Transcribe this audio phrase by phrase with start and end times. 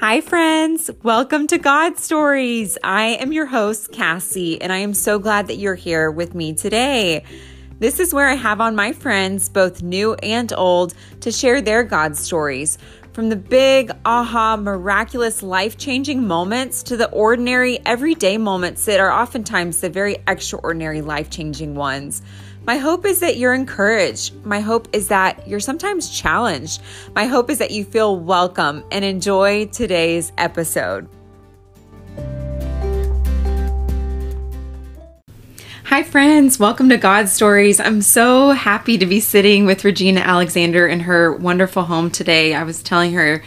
[0.00, 0.90] Hi, friends.
[1.02, 2.78] Welcome to God Stories.
[2.82, 6.54] I am your host, Cassie, and I am so glad that you're here with me
[6.54, 7.22] today.
[7.80, 11.84] This is where I have on my friends, both new and old, to share their
[11.84, 12.78] God stories.
[13.12, 19.12] From the big, aha, miraculous, life changing moments to the ordinary, everyday moments that are
[19.12, 22.22] oftentimes the very extraordinary, life changing ones.
[22.66, 24.34] My hope is that you're encouraged.
[24.44, 26.82] My hope is that you're sometimes challenged.
[27.14, 31.08] My hope is that you feel welcome and enjoy today's episode.
[35.84, 36.60] Hi, friends.
[36.60, 37.80] Welcome to God Stories.
[37.80, 42.54] I'm so happy to be sitting with Regina Alexander in her wonderful home today.
[42.54, 43.42] I was telling her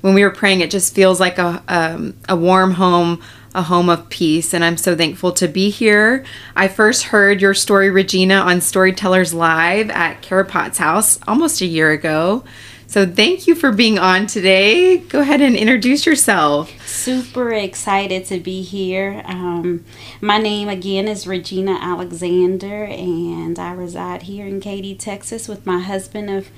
[0.00, 3.22] when we were praying, it just feels like a, um, a warm home,
[3.54, 4.52] a home of peace.
[4.52, 6.24] And I'm so thankful to be here.
[6.54, 11.66] I first heard your story, Regina, on Storytellers Live at Kara Potts house almost a
[11.66, 12.44] year ago.
[12.88, 14.96] So thank you for being on today.
[14.96, 16.72] Go ahead and introduce yourself.
[16.86, 19.20] Super excited to be here.
[19.26, 19.84] Um,
[20.22, 25.80] my name again is Regina Alexander, and I reside here in Katy, Texas, with my
[25.80, 26.48] husband of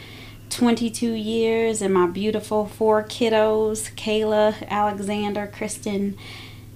[0.50, 6.16] 22 years and my beautiful four kiddos Kayla, Alexander, Kristen,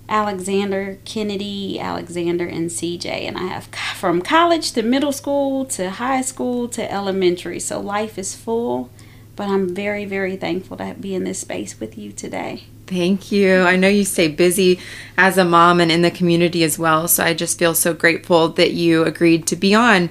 [0.09, 3.07] Alexander, Kennedy, Alexander, and CJ.
[3.07, 3.67] And I have
[3.97, 7.61] from college to middle school to high school to elementary.
[7.61, 8.91] So life is full
[9.37, 12.65] but I'm very, very thankful to be in this space with you today.
[12.87, 13.63] Thank you.
[13.63, 14.79] I know you stay busy
[15.17, 17.09] as a mom and in the community as well.
[17.09, 20.11] So I just feel so grateful that you agreed to be on.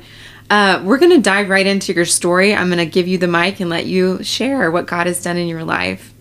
[0.50, 2.54] Uh, we're going to dive right into your story.
[2.54, 5.38] I'm going to give you the mic and let you share what God has done
[5.38, 6.13] in your life.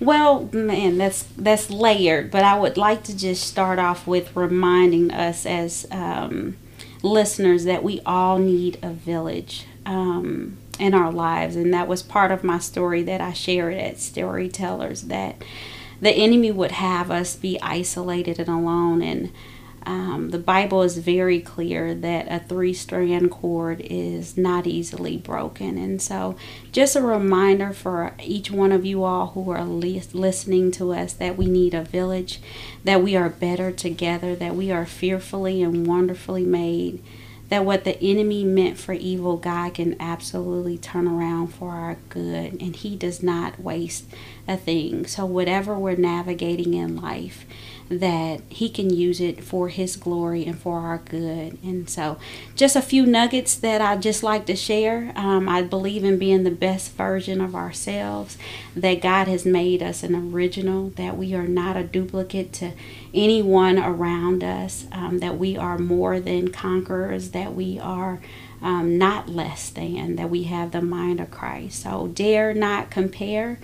[0.00, 5.10] Well, man, that's that's layered, but I would like to just start off with reminding
[5.10, 6.56] us as um,
[7.02, 9.66] listeners that we all need a village.
[9.84, 11.54] Um, in our lives.
[11.54, 15.44] And that was part of my story that I shared at Storytellers that
[16.00, 19.02] the enemy would have us be isolated and alone.
[19.02, 19.30] And
[19.86, 25.78] um, the Bible is very clear that a three strand cord is not easily broken.
[25.78, 26.36] And so,
[26.72, 31.12] just a reminder for each one of you all who are li- listening to us
[31.14, 32.40] that we need a village,
[32.84, 37.02] that we are better together, that we are fearfully and wonderfully made
[37.50, 42.62] that what the enemy meant for evil, God can absolutely turn around for our good,
[42.62, 44.04] and He does not waste
[44.46, 45.04] a thing.
[45.06, 47.44] So, whatever we're navigating in life,
[47.90, 51.58] that He can use it for His glory and for our good.
[51.62, 52.18] And so,
[52.54, 55.12] just a few nuggets that I just like to share.
[55.16, 58.38] Um, I believe in being the best version of ourselves,
[58.76, 62.72] that God has made us an original, that we are not a duplicate to
[63.12, 68.20] anyone around us, um, that we are more than conquerors, that we are.
[68.62, 71.82] Um, not less than, that we have the mind of Christ.
[71.82, 73.58] So dare not compare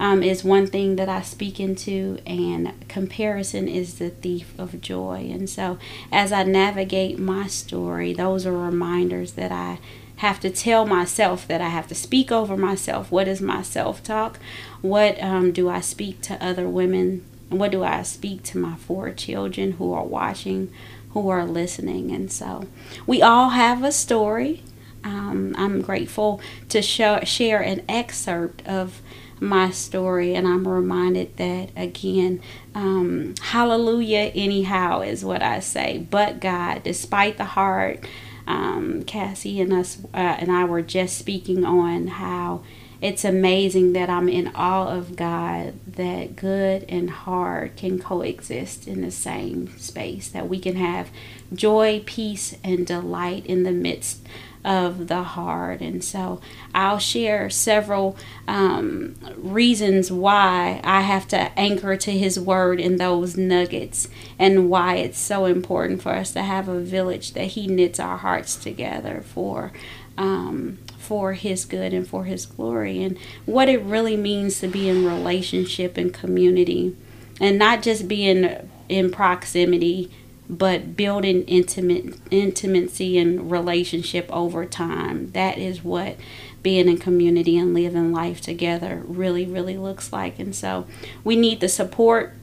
[0.00, 5.28] um, is one thing that I speak into, and comparison is the thief of joy.
[5.30, 5.78] And so,
[6.10, 9.78] as I navigate my story, those are reminders that I
[10.16, 13.12] have to tell myself that I have to speak over myself.
[13.12, 14.38] What is my self talk?
[14.80, 17.22] What um, do I speak to other women?
[17.50, 20.72] What do I speak to my four children who are watching,
[21.10, 22.10] who are listening?
[22.10, 22.66] And so,
[23.06, 24.62] we all have a story.
[25.04, 26.40] Um, I'm grateful
[26.70, 29.02] to show, share an excerpt of
[29.40, 32.42] my story, and I'm reminded that again,
[32.74, 36.06] um, hallelujah, anyhow, is what I say.
[36.10, 38.04] But God, despite the heart,
[38.46, 42.62] um, Cassie and us uh, and I were just speaking on how
[43.00, 49.00] it's amazing that I'm in awe of God that good and hard can coexist in
[49.00, 51.10] the same space, that we can have
[51.52, 54.20] joy, peace, and delight in the midst
[54.64, 55.80] of the heart.
[55.80, 56.40] And so
[56.74, 58.16] I'll share several
[58.46, 64.96] um, reasons why I have to anchor to His Word in those nuggets and why
[64.96, 69.22] it's so important for us to have a village that He knits our hearts together
[69.24, 69.72] for.
[70.18, 74.88] Um, for his good and for his glory, and what it really means to be
[74.88, 76.94] in relationship and community,
[77.40, 80.08] and not just being in proximity
[80.50, 86.16] but building intimate intimacy and relationship over time that is what
[86.62, 90.38] being in community and living life together really really looks like.
[90.38, 90.86] And so
[91.24, 92.34] we need the support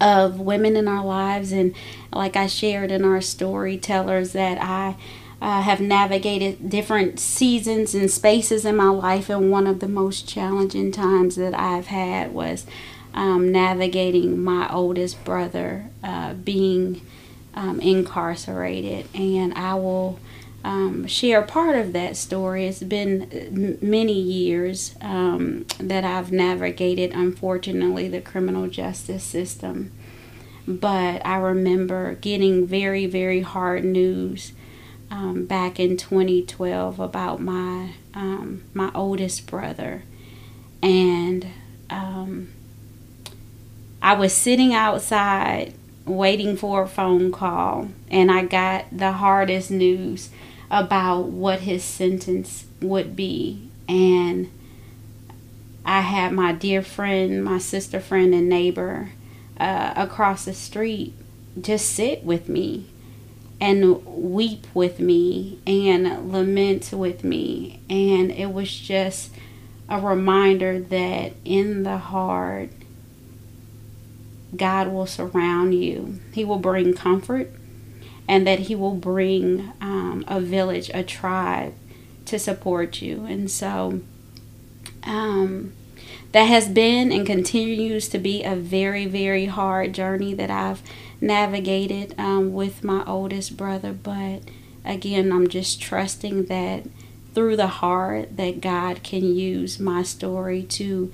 [0.00, 1.52] of women in our lives.
[1.52, 1.74] And
[2.12, 4.96] like i shared in our storytellers that i
[5.40, 9.28] uh, have navigated different seasons and spaces in my life.
[9.28, 12.66] And one of the most challenging times that i've had was
[13.14, 17.00] um, navigating my oldest brother uh, being
[17.56, 20.18] um, incarcerated, and I will
[20.62, 22.66] um, share part of that story.
[22.66, 29.92] It's been many years um, that I've navigated, unfortunately, the criminal justice system.
[30.68, 34.52] But I remember getting very, very hard news
[35.10, 40.02] um, back in 2012 about my um, my oldest brother,
[40.82, 41.46] and
[41.90, 42.48] um,
[44.02, 45.74] I was sitting outside
[46.06, 50.30] waiting for a phone call, and I got the hardest news
[50.70, 53.68] about what his sentence would be.
[53.88, 54.50] And
[55.84, 59.10] I had my dear friend, my sister friend, and neighbor
[59.58, 61.14] uh, across the street
[61.60, 62.86] just sit with me
[63.60, 67.80] and weep with me and lament with me.
[67.88, 69.30] And it was just
[69.88, 72.70] a reminder that in the heart,
[74.56, 76.20] God will surround you.
[76.32, 77.50] He will bring comfort
[78.28, 81.74] and that He will bring um, a village, a tribe
[82.26, 83.24] to support you.
[83.24, 84.00] And so
[85.04, 85.72] um,
[86.32, 90.82] that has been and continues to be a very, very hard journey that I've
[91.20, 93.92] navigated um, with my oldest brother.
[93.92, 94.42] But
[94.84, 96.84] again, I'm just trusting that
[97.34, 101.12] through the heart that God can use my story to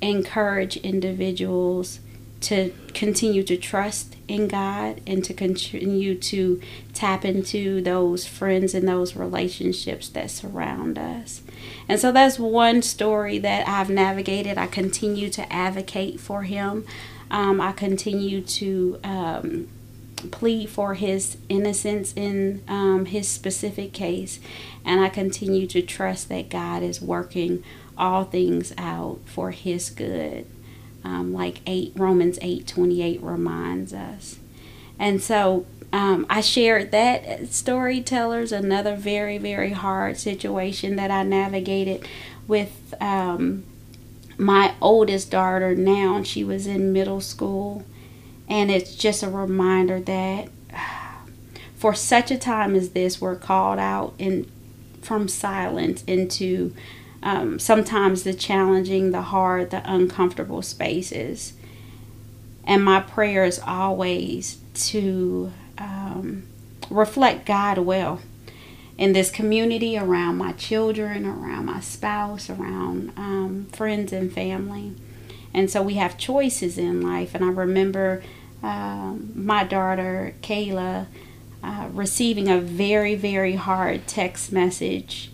[0.00, 2.00] encourage individuals
[2.44, 6.60] to continue to trust in God and to continue to
[6.92, 11.42] tap into those friends and those relationships that surround us.
[11.88, 14.56] And so that's one story that I've navigated.
[14.58, 16.86] I continue to advocate for him.
[17.30, 19.68] Um, I continue to um,
[20.30, 24.40] plead for his innocence in um, his specific case.
[24.84, 27.64] And I continue to trust that God is working
[27.96, 30.46] all things out for his good
[31.04, 34.38] um, like 8 Romans 8 28 reminds us.
[34.98, 42.08] And so um, I shared that storytellers, another very, very hard situation that I navigated
[42.48, 43.64] with um,
[44.36, 46.16] my oldest daughter now.
[46.16, 47.84] And she was in middle school.
[48.48, 50.48] And it's just a reminder that
[51.76, 54.50] for such a time as this, we're called out in,
[55.00, 56.74] from silence into
[57.24, 61.54] um, sometimes the challenging, the hard, the uncomfortable spaces.
[62.64, 64.58] And my prayer is always
[64.90, 66.46] to um,
[66.90, 68.20] reflect God well
[68.98, 74.94] in this community around my children, around my spouse, around um, friends and family.
[75.54, 77.34] And so we have choices in life.
[77.34, 78.22] And I remember
[78.62, 81.06] um, my daughter, Kayla,
[81.62, 85.30] uh, receiving a very, very hard text message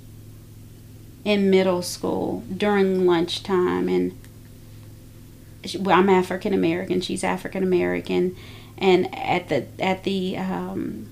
[1.24, 4.16] in middle school during lunchtime and
[5.78, 8.36] well, I'm African American she's African American
[8.78, 11.08] and at the at the um,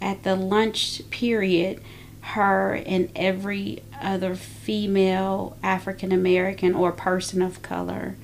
[0.00, 1.80] at the lunch period
[2.20, 8.16] her and every other female African American or person of color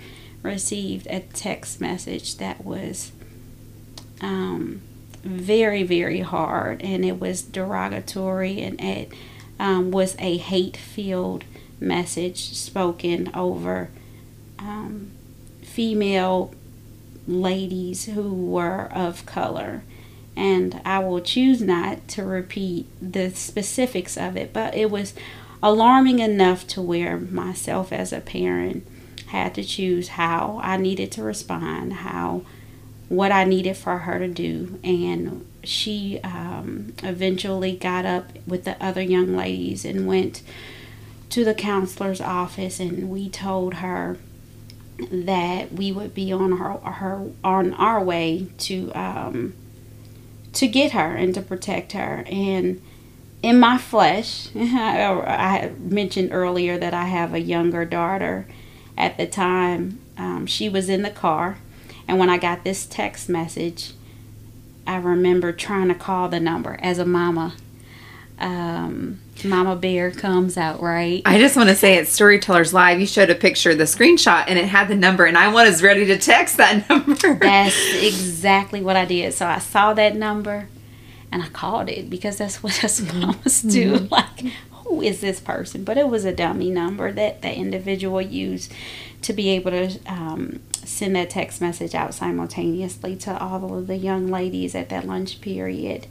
[0.43, 3.11] received a text message that was
[4.21, 4.81] um,
[5.25, 9.11] very very hard and it was derogatory and it
[9.59, 11.45] um, was a hate filled
[11.81, 13.91] message spoken over
[14.59, 15.11] um,
[15.63, 16.55] female
[17.27, 19.83] ladies who were of color.
[20.37, 25.15] And I will choose not to repeat the specifics of it, but it was
[25.63, 28.87] alarming enough to where myself as a parent
[29.29, 32.43] had to choose how I needed to respond, how
[33.09, 38.83] what I needed for her to do, and she um, eventually got up with the
[38.83, 40.43] other young ladies and went
[41.31, 44.19] to the counselor's office and we told her
[45.11, 49.55] that we would be on her, her on our way to um,
[50.53, 52.25] to get her and to protect her.
[52.27, 52.81] And
[53.43, 58.47] in my flesh I, mentioned earlier that I have a younger daughter.
[58.97, 61.59] At the time um, she was in the car
[62.09, 63.93] and when I got this text message
[64.87, 67.55] I remember trying to call the number as a mama.
[68.39, 71.23] Um, Mama Bear comes out, right?
[71.25, 74.45] I just want to say at Storytellers Live, you showed a picture of the screenshot
[74.47, 77.35] and it had the number, and I was ready to text that number.
[77.35, 79.35] That's exactly what I did.
[79.35, 80.69] So I saw that number
[81.33, 83.95] and I called it because that's what us mamas do.
[83.95, 84.07] Mm-hmm.
[84.17, 84.53] Like,
[84.89, 85.85] who is this person?
[85.85, 88.73] But it was a dummy number that the individual used
[89.23, 93.97] to be able to um, send that text message out simultaneously to all of the
[93.97, 96.07] young ladies at that lunch period.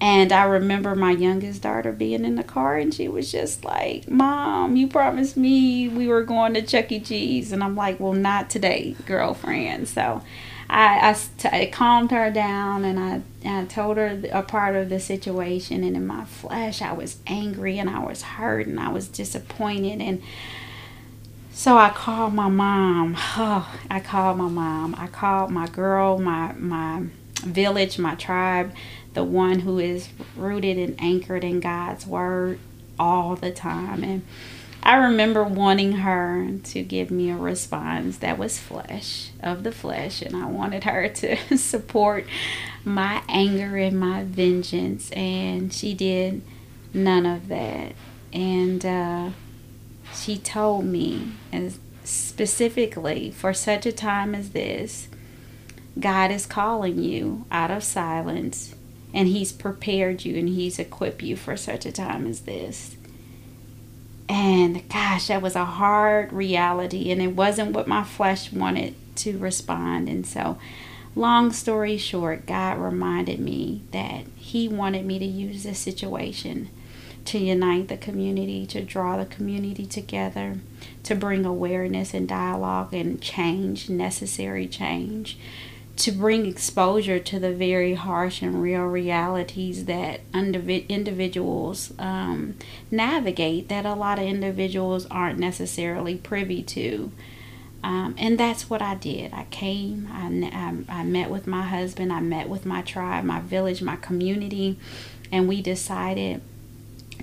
[0.00, 4.08] And I remember my youngest daughter being in the car and she was just like,
[4.08, 7.00] Mom, you promised me we were going to Chuck E.
[7.00, 7.50] Cheese.
[7.50, 9.88] And I'm like, Well, not today, girlfriend.
[9.88, 10.22] So
[10.70, 14.88] I, I, t- I calmed her down and I, I told her a part of
[14.88, 15.82] the situation.
[15.82, 20.00] And in my flesh, I was angry and I was hurt and I was disappointed.
[20.00, 20.22] And
[21.52, 23.16] so I called my mom.
[23.18, 24.94] Oh, I called my mom.
[24.98, 27.04] I called my girl, my, my
[27.44, 28.72] village, my tribe
[29.18, 32.58] the one who is rooted and anchored in God's word
[33.00, 34.04] all the time.
[34.04, 34.22] And
[34.82, 40.22] I remember wanting her to give me a response that was flesh, of the flesh,
[40.22, 42.26] and I wanted her to support
[42.84, 46.42] my anger and my vengeance, and she did
[46.94, 47.92] none of that.
[48.32, 49.30] And uh,
[50.14, 55.08] she told me, and specifically for such a time as this,
[55.98, 58.74] God is calling you out of silence
[59.12, 62.96] and he's prepared you and he's equipped you for such a time as this.
[64.28, 69.38] And gosh, that was a hard reality, and it wasn't what my flesh wanted to
[69.38, 70.08] respond.
[70.08, 70.58] And so,
[71.16, 76.68] long story short, God reminded me that He wanted me to use this situation
[77.28, 80.56] to unite the community, to draw the community together,
[81.02, 85.38] to bring awareness and dialogue and change, necessary change,
[85.98, 92.56] to bring exposure to the very harsh and real realities that individuals um,
[92.88, 97.10] navigate that a lot of individuals aren't necessarily privy to.
[97.82, 99.32] Um, and that's what I did.
[99.32, 103.40] I came, I, I, I met with my husband, I met with my tribe, my
[103.40, 104.78] village, my community,
[105.32, 106.40] and we decided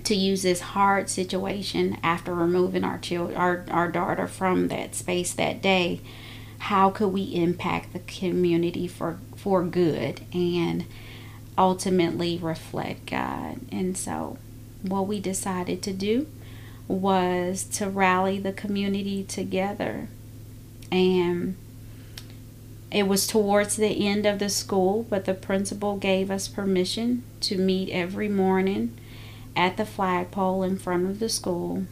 [0.04, 5.32] to use this hard situation after removing our child, our, our daughter from that space
[5.32, 6.00] that day
[6.58, 10.84] how could we impact the community for for good and
[11.58, 13.60] ultimately reflect God.
[13.72, 14.38] And so
[14.82, 16.26] what we decided to do
[16.88, 20.08] was to rally the community together
[20.92, 21.56] and
[22.90, 27.58] it was towards the end of the school, but the principal gave us permission to
[27.58, 28.96] meet every morning
[29.56, 31.84] at the flagpole in front of the school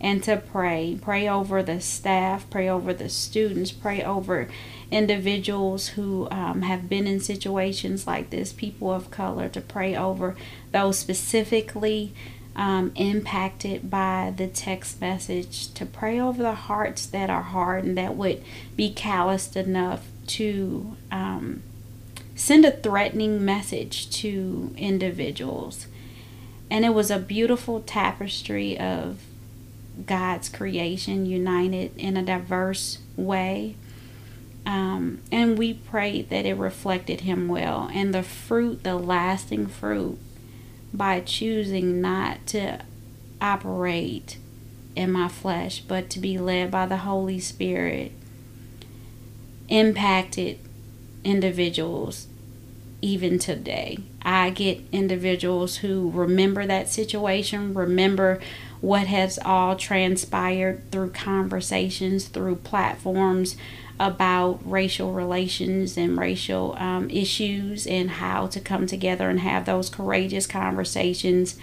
[0.00, 0.98] and to pray.
[1.00, 4.48] Pray over the staff, pray over the students, pray over
[4.90, 10.36] individuals who um, have been in situations like this, people of color, to pray over
[10.72, 12.12] those specifically
[12.56, 18.16] um, impacted by the text message, to pray over the hearts that are hardened, that
[18.16, 18.42] would
[18.76, 21.62] be calloused enough to um,
[22.34, 25.86] send a threatening message to individuals.
[26.70, 29.20] And it was a beautiful tapestry of
[30.06, 33.76] God's creation united in a diverse way.
[34.66, 37.90] Um, and we prayed that it reflected Him well.
[37.92, 40.18] And the fruit, the lasting fruit,
[40.92, 42.80] by choosing not to
[43.40, 44.36] operate
[44.94, 48.12] in my flesh, but to be led by the Holy Spirit,
[49.68, 50.58] impacted
[51.24, 52.26] individuals
[53.00, 53.98] even today.
[54.22, 58.40] I get individuals who remember that situation, remember
[58.80, 63.56] what has all transpired through conversations, through platforms
[64.00, 69.90] about racial relations and racial um, issues, and how to come together and have those
[69.90, 71.56] courageous conversations.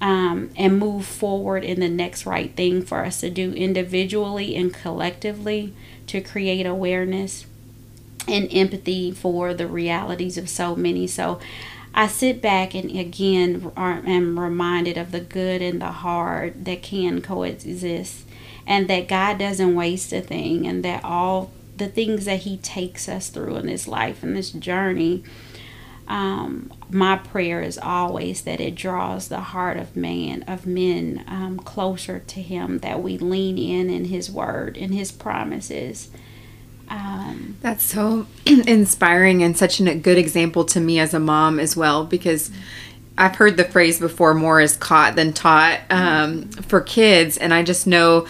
[0.00, 4.74] Um, and move forward in the next right thing for us to do individually and
[4.74, 5.74] collectively
[6.08, 7.46] to create awareness
[8.26, 11.06] and empathy for the realities of so many.
[11.06, 11.38] So
[11.94, 17.20] I sit back and again am reminded of the good and the hard that can
[17.20, 18.24] coexist,
[18.66, 23.08] and that God doesn't waste a thing, and that all the things that He takes
[23.08, 25.22] us through in this life and this journey.
[26.08, 31.58] Um, my prayer is always that it draws the heart of man, of men, um,
[31.58, 36.10] closer to Him, that we lean in in His word and His promises
[36.88, 41.76] um, That's so inspiring and such a good example to me as a mom as
[41.76, 42.50] well because
[43.16, 47.36] I've heard the phrase before more is caught than taught um, for kids.
[47.36, 48.26] And I just know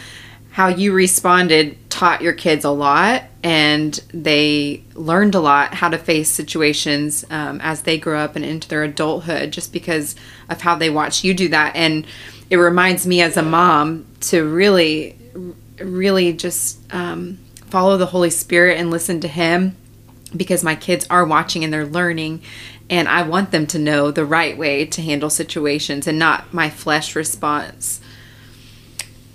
[0.50, 5.98] how you responded taught your kids a lot and they learned a lot how to
[5.98, 10.14] face situations um, as they grow up and into their adulthood just because
[10.48, 11.74] of how they watch you do that.
[11.74, 12.06] And
[12.50, 15.16] it reminds me as a mom to really,
[15.78, 16.78] really just.
[16.92, 17.38] Um,
[17.72, 19.74] follow the Holy Spirit and listen to Him
[20.36, 22.42] because my kids are watching and they're learning.
[22.90, 26.68] And I want them to know the right way to handle situations and not my
[26.68, 28.02] flesh response.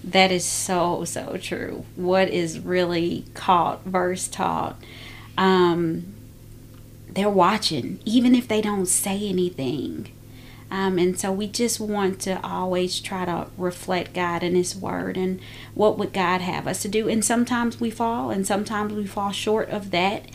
[0.04, 1.86] That is so, so true.
[1.96, 4.78] What is really caught verse taught.
[5.36, 6.14] Um,
[7.10, 10.12] they're watching, even if they don't say anything.
[10.70, 15.18] Um, and so we just want to always try to reflect God and His Word
[15.18, 15.40] and
[15.74, 17.08] what would God have us to do.
[17.08, 20.26] And sometimes we fall, and sometimes we fall short of that,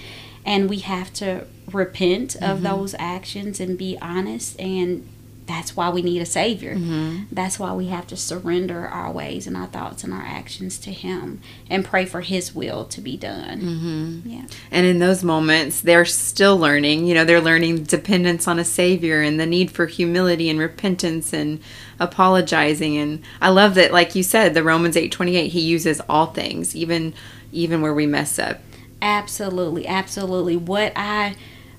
[0.44, 2.64] and we have to repent of mm-hmm.
[2.64, 5.08] those actions and be honest and
[5.46, 6.74] that's why we need a savior.
[6.74, 7.24] Mm-hmm.
[7.32, 10.92] That's why we have to surrender our ways and our thoughts and our actions to
[10.92, 13.60] Him and pray for His will to be done.
[13.60, 14.28] Mm-hmm.
[14.28, 14.46] Yeah.
[14.70, 17.06] And in those moments, they're still learning.
[17.06, 21.32] You know, they're learning dependence on a savior and the need for humility and repentance
[21.32, 21.60] and
[21.98, 22.96] apologizing.
[22.96, 25.52] And I love that, like you said, the Romans eight twenty eight.
[25.52, 27.14] He uses all things, even
[27.50, 28.60] even where we mess up.
[29.00, 30.56] Absolutely, absolutely.
[30.56, 31.34] What I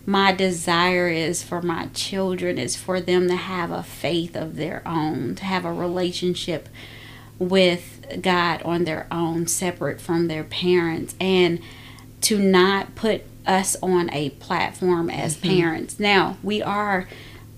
[0.05, 4.81] my desire is for my children is for them to have a faith of their
[4.85, 6.67] own, to have a relationship
[7.39, 11.59] with God on their own, separate from their parents, and
[12.21, 15.57] to not put us on a platform as mm-hmm.
[15.57, 15.99] parents.
[15.99, 17.07] Now we are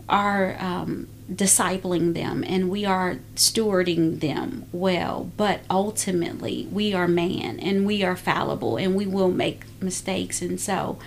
[0.08, 7.60] are um, discipling them and we are stewarding them well, but ultimately we are man
[7.60, 11.00] and we are fallible and we will make mistakes, and so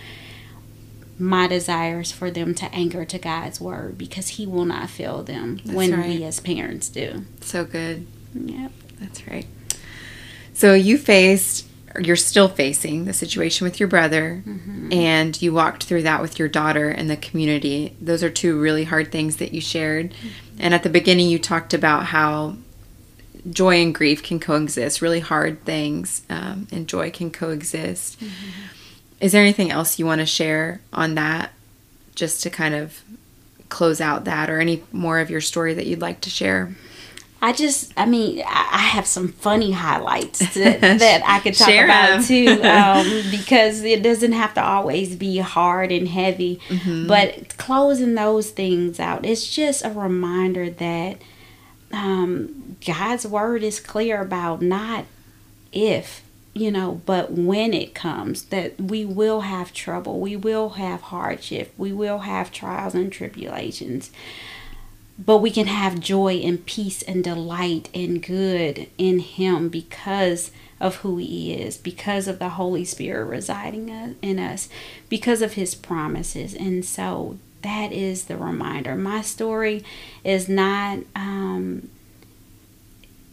[1.19, 5.57] my desires for them to anchor to God's word because He will not fail them
[5.65, 6.07] That's when right.
[6.07, 7.25] we as parents do.
[7.41, 8.07] So good.
[8.35, 8.73] Yep.
[9.01, 9.47] That's right.
[10.55, 11.67] So you faced,
[12.01, 14.93] you're still facing the situation with your brother, mm-hmm.
[14.93, 17.97] and you walked through that with your daughter and the community.
[18.01, 20.11] Those are two really hard things that you shared.
[20.11, 20.29] Mm-hmm.
[20.61, 22.57] And at the beginning, you talked about how
[23.49, 28.21] joy and grief can coexist, really hard things, um, and joy can coexist.
[28.21, 28.75] Mm-hmm
[29.21, 31.53] is there anything else you want to share on that
[32.15, 33.03] just to kind of
[33.69, 36.75] close out that or any more of your story that you'd like to share?
[37.41, 42.25] I just, I mean, I have some funny highlights that, that I could talk about
[42.25, 46.61] too, um, because it doesn't have to always be hard and heavy.
[46.69, 47.07] Mm-hmm.
[47.07, 51.23] But closing those things out, it's just a reminder that
[51.93, 55.05] um, God's word is clear about not
[55.73, 56.23] if,
[56.59, 61.73] you know, but when it comes, that we will have trouble, we will have hardship,
[61.77, 64.11] we will have trials and tribulations,
[65.19, 70.51] but we can have joy and peace and delight and good in Him because
[70.81, 74.69] of who He is, because of the Holy Spirit residing in us,
[75.09, 76.55] because of His promises.
[76.55, 78.95] And so that is the reminder.
[78.95, 79.85] My story
[80.25, 81.01] is not.
[81.15, 81.89] Um,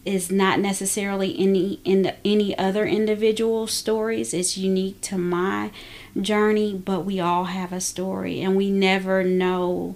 [0.05, 4.33] is not necessarily any in any other individual stories.
[4.33, 5.71] It's unique to my
[6.19, 9.95] journey, but we all have a story, and we never know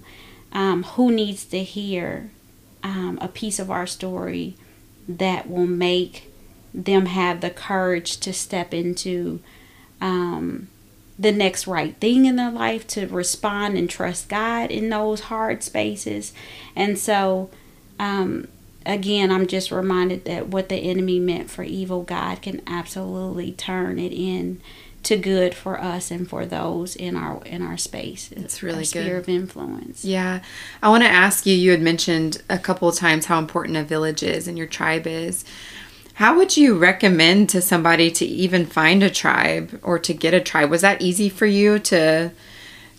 [0.52, 2.32] um, who needs to hear
[2.84, 4.56] um, a piece of our story
[5.08, 6.32] that will make
[6.74, 9.40] them have the courage to step into
[10.02, 10.68] um,
[11.18, 15.62] the next right thing in their life, to respond and trust God in those hard
[15.62, 16.34] spaces,
[16.76, 17.52] and so.
[18.00, 18.48] Um,
[18.86, 24.00] again, I'm just reminded that what the enemy meant for evil, God can absolutely turn
[24.00, 24.62] it in
[25.04, 28.32] to good for us and for those in our in our space.
[28.34, 28.88] It's really our good.
[28.88, 30.04] Sphere of influence.
[30.04, 30.42] Yeah,
[30.84, 31.56] I want to ask you.
[31.56, 35.08] You had mentioned a couple of times how important a village is and your tribe
[35.08, 35.46] is.
[36.16, 40.42] How would you recommend to somebody to even find a tribe or to get a
[40.42, 40.70] tribe?
[40.70, 42.32] Was that easy for you to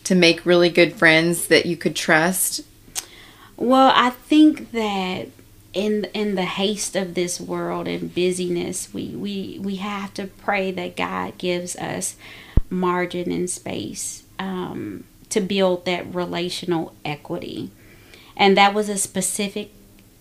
[0.04, 2.62] to make really good friends that you could trust?
[3.58, 5.28] Well, I think that
[5.72, 10.72] in in the haste of this world and busyness we we we have to pray
[10.72, 12.16] that god gives us
[12.70, 17.70] margin and space um, to build that relational equity.
[18.36, 19.72] And that was a specific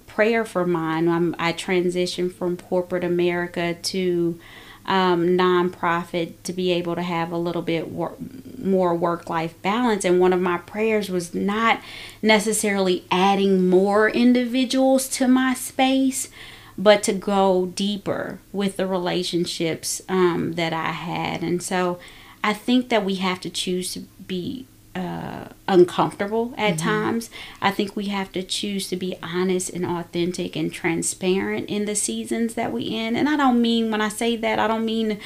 [0.07, 1.07] prayer for mine.
[1.07, 4.39] I'm, i transitioned from corporate america to
[4.89, 8.17] um, nonprofit to be able to have a little bit wor-
[8.57, 10.03] more work life balance.
[10.03, 11.79] And one of my prayers was not
[12.21, 16.29] necessarily adding more individuals to my space,
[16.77, 21.43] but to go deeper with the relationships um, that I had.
[21.43, 21.99] And so
[22.43, 24.65] I think that we have to choose to be
[24.99, 26.89] uh, uncomfortable at mm-hmm.
[26.89, 27.29] times.
[27.61, 31.95] I think we have to choose to be honest and authentic and transparent in the
[31.95, 33.15] seasons that we in.
[33.15, 35.19] And I don't mean when I say that, I don't mean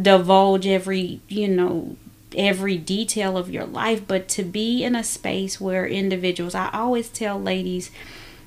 [0.00, 1.96] divulge every, you know,
[2.36, 7.08] every detail of your life, but to be in a space where individuals, I always
[7.08, 7.90] tell ladies,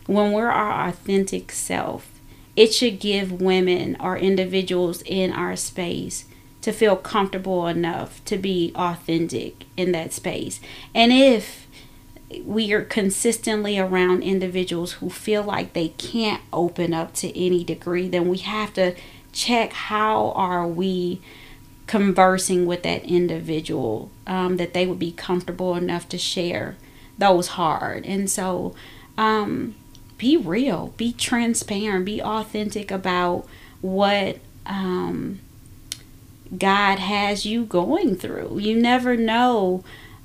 [0.06, 2.20] when we're our authentic self,
[2.56, 6.26] it should give women or individuals in our space
[6.62, 10.60] to feel comfortable enough to be authentic in that space.
[10.94, 11.68] And if
[12.44, 18.08] we are consistently around individuals who feel like they can't open up to any degree,
[18.08, 18.96] then we have to
[19.32, 21.22] check how are we
[21.88, 26.76] conversing with that individual um, that they would be comfortable enough to share
[27.18, 28.06] those hard.
[28.06, 28.76] And so
[29.18, 29.76] um,
[30.18, 33.48] be real, be transparent, be authentic about
[33.82, 35.40] what um,
[36.58, 38.60] God has you going through.
[38.60, 39.84] You never know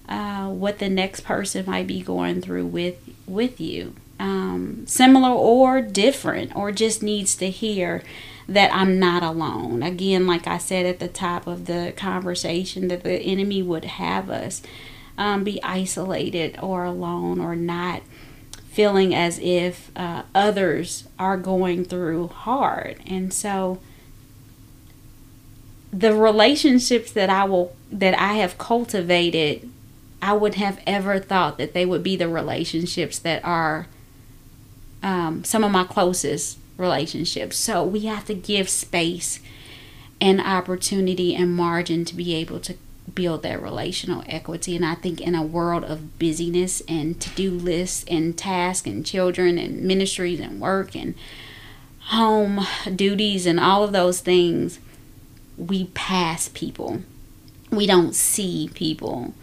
[0.09, 5.81] uh, what the next person might be going through with with you, um, similar or
[5.81, 8.03] different, or just needs to hear
[8.47, 9.83] that I'm not alone.
[9.83, 14.29] Again, like I said at the top of the conversation, that the enemy would have
[14.29, 14.63] us
[15.17, 18.03] um, be isolated or alone or not
[18.67, 22.99] feeling as if uh, others are going through hard.
[23.07, 23.79] And so
[25.97, 29.71] the relationships that I will that I have cultivated,
[30.21, 33.87] I would have ever thought that they would be the relationships that are
[35.03, 37.57] um, some of my closest relationships.
[37.57, 39.39] So we have to give space
[40.21, 42.75] and opportunity and margin to be able to
[43.15, 44.75] build that relational equity.
[44.75, 49.07] And I think in a world of busyness and to do lists and tasks and
[49.07, 51.15] children and ministries and work and
[52.07, 54.81] home duties and all of those things,
[55.57, 57.03] we pass people.
[57.71, 59.35] We don't see people.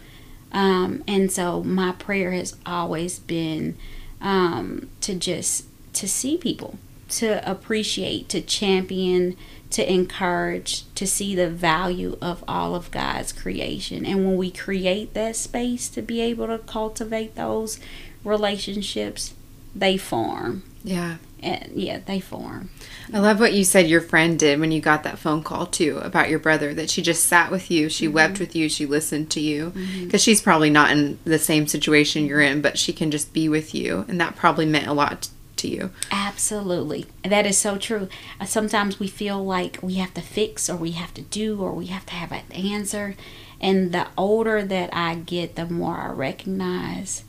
[0.52, 3.76] Um, and so my prayer has always been
[4.20, 6.78] um, to just to see people,
[7.10, 9.36] to appreciate, to champion,
[9.70, 14.04] to encourage, to see the value of all of God's creation.
[14.04, 17.78] And when we create that space to be able to cultivate those
[18.24, 19.34] relationships,
[19.74, 20.62] they form.
[20.84, 21.16] Yeah.
[21.42, 22.70] And yeah, they form.
[23.12, 25.98] I love what you said your friend did when you got that phone call too
[25.98, 28.14] about your brother that she just sat with you, she mm-hmm.
[28.14, 30.16] wept with you, she listened to you because mm-hmm.
[30.16, 33.74] she's probably not in the same situation you're in, but she can just be with
[33.74, 35.90] you and that probably meant a lot to you.
[36.10, 37.06] Absolutely.
[37.24, 38.08] That is so true.
[38.40, 41.72] Uh, sometimes we feel like we have to fix or we have to do or
[41.72, 43.16] we have to have an answer.
[43.60, 47.24] And the older that I get, the more I recognize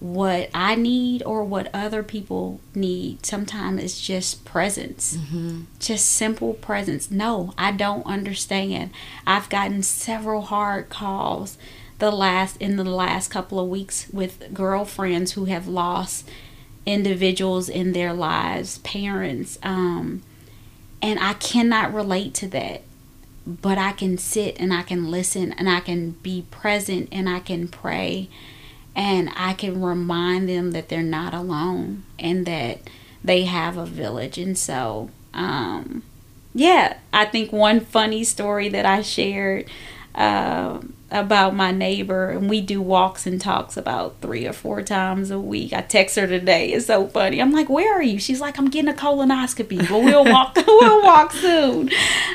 [0.00, 3.26] what I need or what other people need.
[3.26, 5.62] Sometimes it's just presence, mm-hmm.
[5.80, 7.10] just simple presence.
[7.10, 8.90] No, I don't understand.
[9.26, 11.58] I've gotten several hard calls
[11.98, 16.28] the last in the last couple of weeks with girlfriends who have lost
[16.86, 20.22] individuals in their lives, parents, um,
[21.02, 22.82] and I cannot relate to that.
[23.46, 27.40] But I can sit and I can listen and I can be present and I
[27.40, 28.28] can pray
[28.94, 32.80] and I can remind them that they're not alone and that
[33.22, 34.38] they have a village.
[34.38, 36.02] And so, um,
[36.54, 39.66] yeah, I think one funny story that I shared.
[40.14, 45.30] Uh, about my neighbor and we do walks and talks about three or four times
[45.30, 45.72] a week.
[45.72, 46.72] I text her today.
[46.72, 47.40] It's so funny.
[47.40, 50.56] I'm like, "Where are you?" She's like, "I'm getting a colonoscopy, but we'll walk.
[50.66, 51.90] we'll walk soon."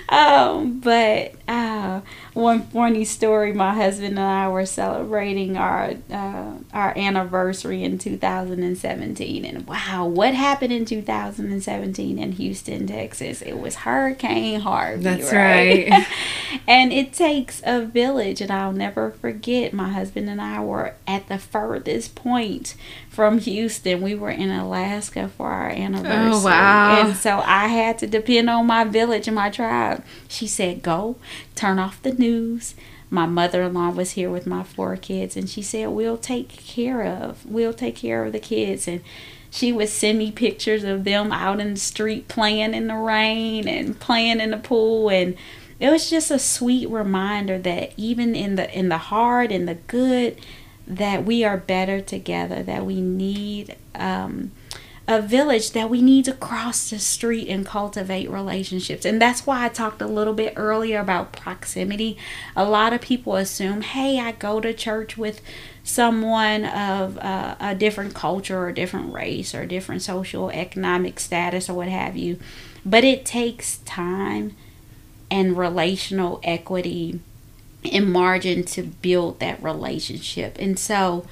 [0.09, 2.01] Um, but uh,
[2.33, 9.45] one funny story my husband and I were celebrating our uh, our anniversary in 2017
[9.45, 15.89] and wow what happened in 2017 in Houston Texas it was Hurricane Harvey That's right,
[15.89, 16.07] right.
[16.67, 21.27] and it takes a village and I'll never forget my husband and I were at
[21.27, 22.75] the furthest point
[23.13, 24.01] from Houston.
[24.01, 26.31] We were in Alaska for our oh, anniversary.
[26.33, 27.01] oh wow.
[27.01, 30.03] And so I had to depend on my village and my tribe.
[30.27, 31.15] She said go
[31.55, 32.73] turn off the news.
[33.11, 36.49] My mother in law was here with my four kids, and she said, We'll take
[36.49, 38.87] care of, we'll take care of the kids.
[38.87, 39.01] And
[39.51, 43.67] she would send me pictures of them out in the street playing in the rain
[43.67, 45.09] and playing in the pool.
[45.09, 45.37] And
[45.79, 49.75] it was just a sweet reminder that even in the in the hard and the
[49.75, 50.39] good
[50.97, 54.51] that we are better together that we need um,
[55.07, 59.03] a village that we need to cross the street and cultivate relationships.
[59.03, 62.17] And that's why I talked a little bit earlier about proximity.
[62.55, 65.41] A lot of people assume, hey, I go to church with
[65.83, 71.73] someone of uh, a different culture or different race or different social economic status or
[71.73, 72.39] what have you.
[72.85, 74.55] But it takes time
[75.29, 77.19] and relational equity
[77.91, 80.57] and margin to build that relationship.
[80.59, 81.25] And so,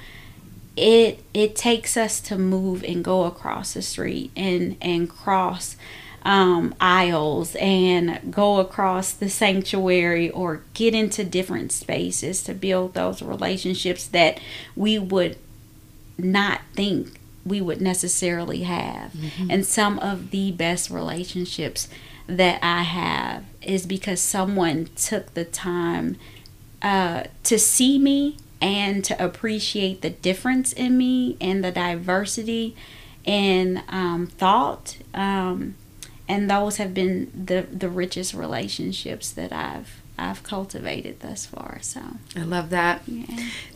[0.76, 5.76] it it takes us to move and go across the street and and cross
[6.24, 13.22] um, aisles and go across the sanctuary or get into different spaces to build those
[13.22, 14.38] relationships that
[14.76, 15.36] we would
[16.16, 19.12] not think we would necessarily have.
[19.12, 19.50] Mm-hmm.
[19.50, 21.88] And some of the best relationships
[22.28, 26.16] that I have is because someone took the time
[26.82, 32.76] uh, to see me and to appreciate the difference in me and the diversity
[33.24, 34.98] in um, thought.
[35.14, 35.76] Um,
[36.28, 41.78] and those have been the, the richest relationships that I've I've cultivated thus far.
[41.82, 42.00] So
[42.36, 43.02] I love that.
[43.06, 43.24] yeah.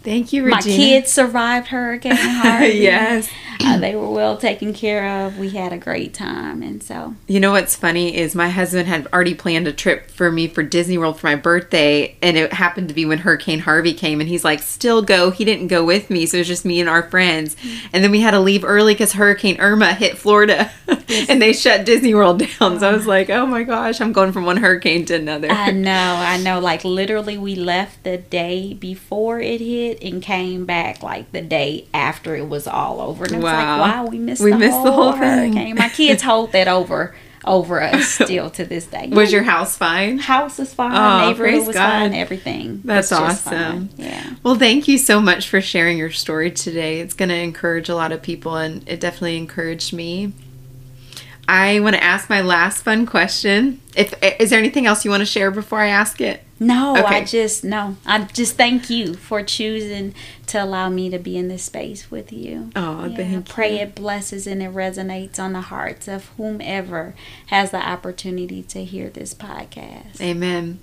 [0.02, 0.56] Thank you, Regina.
[0.56, 2.74] my kids survived Hurricane Harvey.
[2.78, 3.28] yes.
[3.64, 5.38] Uh, they were well taken care of.
[5.38, 9.08] We had a great time, and so You know what's funny is my husband had
[9.12, 12.88] already planned a trip for me for Disney World for my birthday, and it happened
[12.88, 16.10] to be when Hurricane Harvey came, and he's like, "Still go." He didn't go with
[16.10, 17.56] me, so it was just me and our friends,
[17.92, 20.70] and then we had to leave early because Hurricane Irma hit Florida,
[21.28, 22.78] and they shut Disney World down.
[22.78, 25.72] So I was like, "Oh my gosh, I'm going from one hurricane to another." I
[25.72, 25.88] know,
[26.26, 26.60] I know.
[26.60, 31.86] Like literally, we left the day before it hit and came back like the day
[31.94, 33.24] after it was all over.
[33.24, 33.48] And Wow.
[33.50, 35.52] it's like, wow, we missed We the missed whole the whole thing.
[35.54, 35.74] hurricane.
[35.76, 39.06] My kids hold that over over us still to this day.
[39.12, 40.18] was your house fine?
[40.18, 41.90] house is fine, Oh, neighborhood was God.
[41.90, 42.80] fine, everything.
[42.84, 43.88] That's awesome.
[43.96, 44.30] Yeah.
[44.42, 46.98] Well, thank you so much for sharing your story today.
[46.98, 50.32] It's going to encourage a lot of people, and it definitely encouraged me.
[51.48, 53.80] I want to ask my last fun question.
[53.96, 56.42] If eh, is there anything else you want to share before I ask it?
[56.58, 57.16] No, Okay.
[57.16, 57.96] I just no.
[58.06, 60.14] I just thank you for choosing
[60.46, 62.70] to allow me to be in this space with you.
[62.74, 63.82] Oh, Yeah, thank pray you.
[63.82, 67.14] it blesses and it resonates on the hearts of whomever
[67.46, 70.20] has the opportunity to hear this podcast.
[70.20, 70.80] Amen.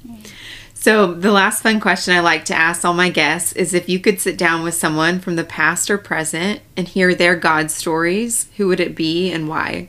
[0.76, 3.99] So, the last fun question I like to ask all my guests is if you
[3.99, 8.47] could sit down with someone from the past or present and hear their God stories,
[8.58, 9.88] who would it be and why?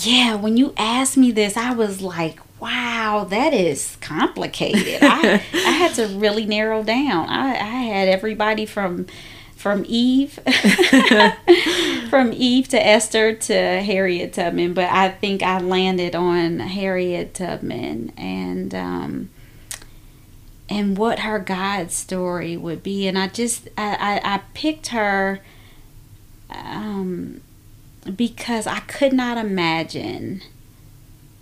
[0.00, 4.98] Yeah, when you asked me this, I was like, wow, that is complicated.
[5.02, 7.28] I, I had to really narrow down.
[7.28, 9.06] I, I had everybody from
[9.54, 10.32] from Eve
[12.10, 18.12] from Eve to Esther to Harriet Tubman, but I think I landed on Harriet Tubman
[18.16, 19.30] and um
[20.68, 23.06] and what her God story would be.
[23.06, 25.40] And I just I, I, I picked her
[26.50, 27.40] um
[28.04, 30.42] because I could not imagine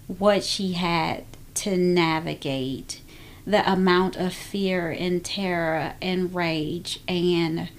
[0.06, 3.00] what she had to navigate.
[3.44, 7.70] The amount of fear and terror and rage and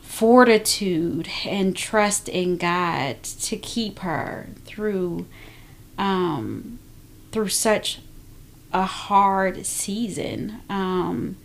[0.00, 5.26] fortitude and trust in God to keep her through
[5.98, 6.78] um,
[7.32, 8.00] through such
[8.72, 11.36] a hard season um,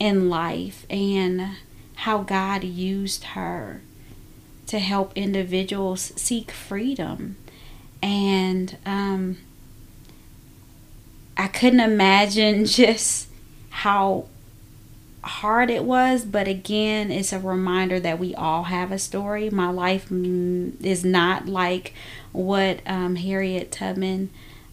[0.00, 1.56] in life and
[1.94, 3.80] how God used her
[4.68, 7.36] to help individuals seek freedom.
[8.02, 9.38] And um,
[11.36, 13.28] I couldn't imagine just
[13.70, 14.26] how
[15.24, 19.50] hard it was but again it's a reminder that we all have a story.
[19.50, 21.92] My life mm, is not like
[22.32, 24.30] what um, harriet tubman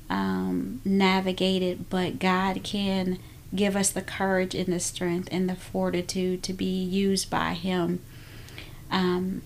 [0.09, 3.17] um, navigated but god can
[3.55, 8.01] give us the courage and the strength and the fortitude to be used by him.
[8.91, 9.41] Um,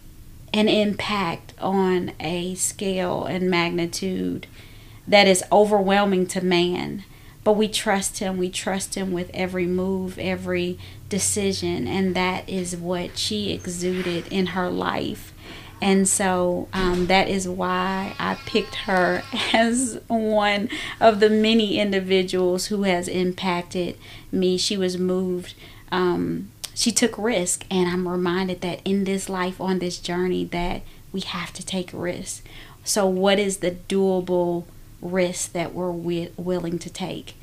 [0.54, 4.48] an impact on a scale and magnitude
[5.08, 7.04] that is overwhelming to man.
[7.44, 8.38] But we trust him.
[8.38, 11.88] We trust him with every move, every decision.
[11.88, 15.34] And that is what she exuded in her life.
[15.82, 22.68] And so um, that is why I picked her as one of the many individuals
[22.68, 23.98] who has impacted
[24.32, 24.58] me.
[24.58, 25.56] She was moved.
[25.92, 30.82] Um, she took risk and i'm reminded that in this life on this journey that
[31.12, 32.42] we have to take risks.
[32.84, 34.66] So what is the doable
[35.02, 37.36] risk that we're wi- willing to take?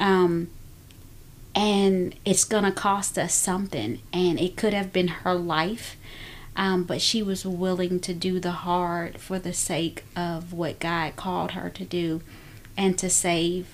[0.00, 0.48] Um,
[1.54, 5.96] and it's gonna cost us something and it could have been her life
[6.56, 11.14] um, but she was willing to do the hard for the sake of what god
[11.14, 12.22] called her to do
[12.76, 13.68] and to save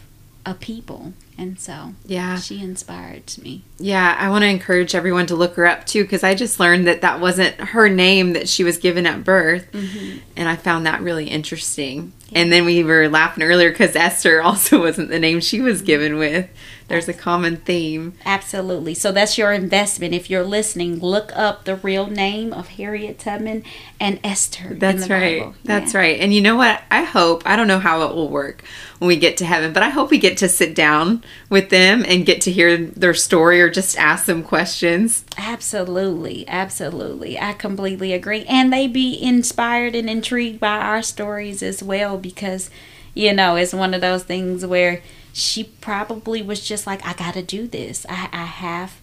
[0.46, 2.38] a people and so Yeah.
[2.38, 6.22] she inspired me Yeah, I want to encourage everyone to look her up too because
[6.24, 9.70] I just learned that that wasn't her name that she was given at birth.
[9.72, 10.18] Mm-hmm.
[10.36, 12.12] And I found that really interesting.
[12.32, 15.86] And then we were laughing earlier because Esther also wasn't the name she was mm-hmm.
[15.86, 16.48] given with.
[16.90, 18.14] There's a common theme.
[18.26, 18.94] Absolutely.
[18.94, 20.12] So that's your investment.
[20.12, 23.62] If you're listening, look up the real name of Harriet Tubman
[23.98, 24.72] and Esther.
[24.72, 25.38] in That's the right.
[25.40, 25.54] Bible.
[25.64, 26.00] That's Yeah.
[26.00, 26.20] right.
[26.20, 26.82] And you know what?
[26.90, 28.62] I hope, I don't know how it will work
[28.98, 32.04] when we get to heaven, but I hope we get to sit down with them
[32.06, 35.24] and get to hear their story or just ask them questions.
[35.38, 36.46] Absolutely.
[36.48, 37.38] Absolutely.
[37.38, 38.44] I completely agree.
[38.46, 42.68] And they be inspired and intrigued by our stories as well because,
[43.14, 45.00] you know, it's one of those things where
[45.32, 48.06] she probably was just like, I got to do this.
[48.08, 49.00] I, I have.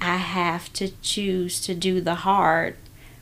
[0.00, 2.76] I have to choose to do the hard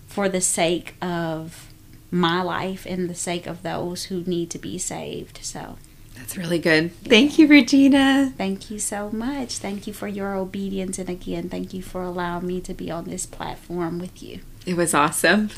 [0.07, 1.69] for the sake of
[2.11, 5.39] my life and the sake of those who need to be saved.
[5.43, 5.79] So,
[6.17, 6.93] That's really good.
[7.05, 8.33] Thank you, Regina.
[8.37, 9.59] Thank you so much.
[9.59, 10.99] Thank you for your obedience.
[10.99, 14.41] And again, thank you for allowing me to be on this platform with you.
[14.67, 15.51] It was awesome.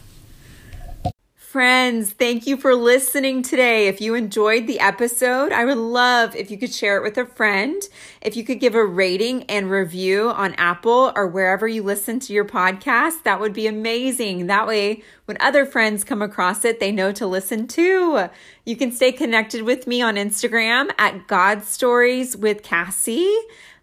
[1.54, 3.86] Friends, thank you for listening today.
[3.86, 7.26] If you enjoyed the episode, I would love if you could share it with a
[7.26, 7.80] friend.
[8.20, 12.32] If you could give a rating and review on Apple or wherever you listen to
[12.32, 14.48] your podcast, that would be amazing.
[14.48, 18.24] That way, when other friends come across it, they know to listen too.
[18.64, 23.32] You can stay connected with me on Instagram at God Stories with Cassie.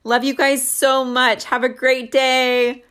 [0.04, 1.46] Love you guys so much.
[1.46, 2.84] Have a great day.